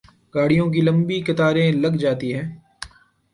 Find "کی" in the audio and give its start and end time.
0.73-0.81